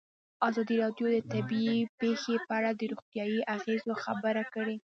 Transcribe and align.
ازادي 0.47 0.75
راډیو 0.83 1.07
د 1.11 1.17
طبیعي 1.33 1.79
پېښې 1.99 2.35
په 2.47 2.51
اړه 2.59 2.71
د 2.73 2.81
روغتیایي 2.91 3.39
اغېزو 3.55 3.93
خبره 4.03 4.43
کړې. 4.53 4.75